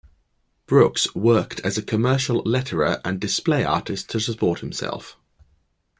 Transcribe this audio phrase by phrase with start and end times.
[0.65, 5.15] Brooks worked as a commercial letterer and display artist to support himself.